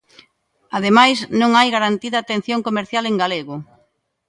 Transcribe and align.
Ademais, 0.77 1.17
non 1.41 1.51
hai 1.57 1.67
garantida 1.75 2.17
atención 2.19 2.59
comercial 2.67 3.03
en 3.07 3.15
galego. 3.23 3.55